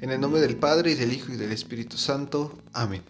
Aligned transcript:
En 0.00 0.10
el 0.10 0.20
nombre 0.20 0.40
del 0.40 0.56
Padre 0.56 0.92
y 0.92 0.94
del 0.94 1.12
Hijo 1.12 1.32
y 1.32 1.36
del 1.36 1.50
Espíritu 1.50 1.96
Santo. 1.96 2.56
Amén. 2.72 3.02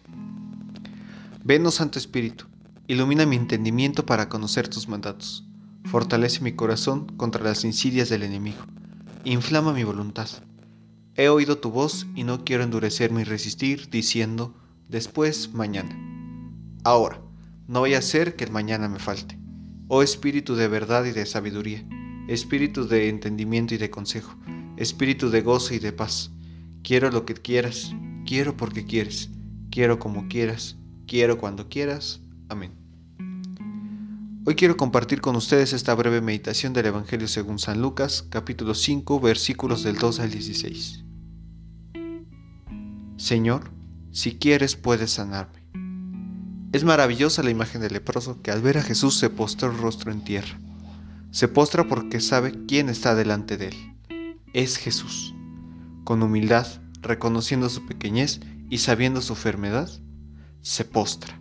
Ven, 1.45 1.67
oh 1.67 1.71
Santo 1.71 1.99
Espíritu, 1.99 2.47
ilumina 2.87 3.27
mi 3.27 3.37
entendimiento 3.37 4.07
para 4.07 4.31
conocer 4.31 4.69
tus 4.69 4.89
mandatos. 4.89 5.47
Fortalece 5.85 6.41
mi 6.41 6.53
corazón 6.53 7.07
contra 7.19 7.45
las 7.45 7.65
insidias 7.65 8.09
del 8.09 8.23
enemigo. 8.23 8.65
Inflama 9.25 9.75
mi 9.75 9.85
voluntad. 9.85 10.29
He 11.15 11.29
oído 11.29 11.59
tu 11.59 11.71
voz 11.71 12.07
y 12.15 12.25
no 12.25 12.43
quiero 12.43 12.65
endurecerme 12.65 13.21
y 13.21 13.25
resistir, 13.25 13.91
diciendo, 13.91 14.55
después, 14.89 15.53
mañana. 15.53 15.95
Ahora, 16.85 17.21
no 17.67 17.83
vaya 17.83 17.99
a 17.99 18.03
ser 18.03 18.35
que 18.35 18.45
el 18.45 18.51
mañana 18.51 18.89
me 18.89 18.99
falte. 18.99 19.39
Oh 19.89 20.03
Espíritu 20.03 20.55
de 20.55 20.69
verdad 20.69 21.05
y 21.05 21.13
de 21.13 21.27
sabiduría, 21.27 21.87
Espíritu 22.29 22.89
de 22.89 23.11
entendimiento 23.11 23.75
y 23.75 23.79
de 23.79 23.91
consejo, 23.91 24.37
Espíritu 24.79 25.29
de 25.29 25.43
gozo 25.43 25.75
y 25.75 25.81
de 25.81 25.93
paz 25.93 26.31
Quiero 26.83 27.11
lo 27.11 27.27
que 27.27 27.35
quieras, 27.35 27.93
quiero 28.25 28.57
porque 28.57 28.87
quieres, 28.87 29.31
quiero 29.71 29.99
como 29.99 30.29
quieras, 30.29 30.77
quiero 31.07 31.39
cuando 31.39 31.69
quieras. 31.69 32.21
Amén. 32.49 32.73
Hoy 34.47 34.55
quiero 34.55 34.77
compartir 34.77 35.21
con 35.21 35.37
ustedes 35.37 35.73
esta 35.75 35.95
breve 35.95 36.23
meditación 36.23 36.73
del 36.73 36.87
Evangelio 36.87 37.29
según 37.29 37.59
San 37.59 37.83
Lucas, 37.83 38.25
capítulo 38.31 38.75
5, 38.75 39.21
versículos 39.21 39.83
del 39.83 39.99
2 39.99 40.21
al 40.21 40.31
16. 40.31 41.05
Señor, 43.17 43.71
si 44.11 44.39
quieres 44.39 44.77
puedes 44.77 45.11
sanarme. 45.11 45.65
Es 46.73 46.85
maravillosa 46.85 47.43
la 47.43 47.51
imagen 47.51 47.83
del 47.83 47.93
leproso 47.93 48.41
que 48.41 48.51
al 48.51 48.63
ver 48.63 48.79
a 48.79 48.83
Jesús 48.83 49.19
se 49.19 49.29
postra 49.29 49.69
el 49.69 49.77
rostro 49.77 50.13
en 50.13 50.25
tierra. 50.25 50.59
Se 51.31 51.49
postra 51.49 51.89
porque 51.89 52.21
sabe 52.21 52.55
quién 52.67 52.89
está 52.89 53.15
delante 53.15 53.59
de 53.59 53.69
él. 53.69 54.37
Es 54.55 54.77
Jesús 54.77 55.35
con 56.09 56.23
humildad, 56.23 56.67
reconociendo 57.03 57.69
su 57.69 57.85
pequeñez 57.85 58.41
y 58.71 58.79
sabiendo 58.79 59.21
su 59.21 59.35
enfermedad, 59.35 59.91
se 60.63 60.87
postra. 60.87 61.39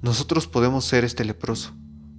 Nosotros 0.00 0.48
podemos 0.48 0.84
ser 0.84 1.04
este 1.04 1.24
leproso, 1.24 1.72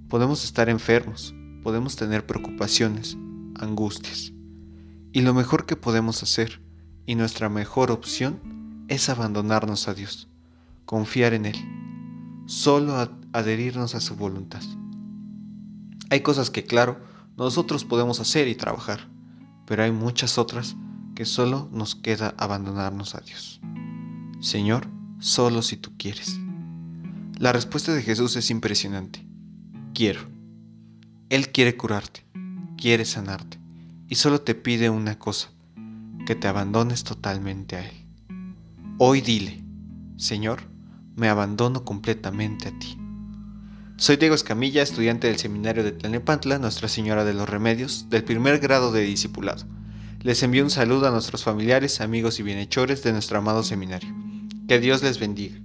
podemos 0.08 0.42
estar 0.42 0.70
enfermos, 0.70 1.34
podemos 1.62 1.96
tener 1.96 2.24
preocupaciones, 2.24 3.18
angustias. 3.60 4.32
Y 5.12 5.20
lo 5.20 5.34
mejor 5.34 5.66
que 5.66 5.76
podemos 5.76 6.22
hacer, 6.22 6.62
y 7.04 7.14
nuestra 7.14 7.50
mejor 7.50 7.90
opción, 7.90 8.86
es 8.88 9.10
abandonarnos 9.10 9.86
a 9.86 9.92
Dios, 9.92 10.30
confiar 10.86 11.34
en 11.34 11.44
Él, 11.44 11.58
solo 12.46 12.96
adherirnos 13.34 13.94
a 13.94 14.00
su 14.00 14.16
voluntad. 14.16 14.62
Hay 16.08 16.20
cosas 16.20 16.48
que, 16.48 16.64
claro, 16.64 17.04
nosotros 17.36 17.84
podemos 17.84 18.18
hacer 18.18 18.48
y 18.48 18.54
trabajar, 18.54 19.10
pero 19.66 19.82
hay 19.82 19.92
muchas 19.92 20.38
otras 20.38 20.74
que 21.14 21.24
solo 21.24 21.68
nos 21.72 21.94
queda 21.94 22.34
abandonarnos 22.38 23.14
a 23.14 23.20
Dios. 23.20 23.60
Señor, 24.40 24.88
solo 25.20 25.62
si 25.62 25.76
tú 25.76 25.92
quieres. 25.96 26.38
La 27.38 27.52
respuesta 27.52 27.92
de 27.94 28.02
Jesús 28.02 28.36
es 28.36 28.50
impresionante. 28.50 29.26
Quiero. 29.94 30.20
Él 31.30 31.50
quiere 31.50 31.76
curarte, 31.76 32.24
quiere 32.76 33.04
sanarte, 33.04 33.58
y 34.08 34.16
solo 34.16 34.42
te 34.42 34.54
pide 34.54 34.90
una 34.90 35.18
cosa, 35.18 35.50
que 36.26 36.34
te 36.34 36.48
abandones 36.48 37.04
totalmente 37.04 37.76
a 37.76 37.88
Él. 37.88 38.06
Hoy 38.98 39.20
dile, 39.20 39.64
Señor, 40.16 40.62
me 41.16 41.28
abandono 41.28 41.84
completamente 41.84 42.68
a 42.68 42.78
ti. 42.78 42.98
Soy 43.96 44.16
Diego 44.16 44.34
Escamilla, 44.34 44.82
estudiante 44.82 45.28
del 45.28 45.38
seminario 45.38 45.84
de 45.84 45.92
Tlalnepantla, 45.92 46.58
Nuestra 46.58 46.88
Señora 46.88 47.24
de 47.24 47.34
los 47.34 47.48
Remedios, 47.48 48.08
del 48.10 48.24
primer 48.24 48.58
grado 48.58 48.92
de 48.92 49.02
discipulado. 49.02 49.64
Les 50.24 50.42
envío 50.42 50.64
un 50.64 50.70
saludo 50.70 51.06
a 51.06 51.10
nuestros 51.10 51.44
familiares, 51.44 52.00
amigos 52.00 52.40
y 52.40 52.42
bienhechores 52.42 53.02
de 53.02 53.12
nuestro 53.12 53.36
amado 53.36 53.62
seminario. 53.62 54.08
Que 54.66 54.80
Dios 54.80 55.02
les 55.02 55.20
bendiga. 55.20 55.60